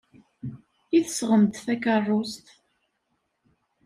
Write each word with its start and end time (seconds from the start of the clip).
I 0.97 0.99
tesɣem-d 1.05 1.53
takeṛṛust? 1.65 2.45